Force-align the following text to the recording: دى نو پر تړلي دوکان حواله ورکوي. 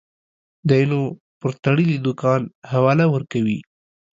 دى 0.69 0.79
نو 0.91 0.99
پر 1.39 1.51
تړلي 1.63 1.97
دوکان 2.05 2.41
حواله 2.71 3.05
ورکوي. 3.13 3.59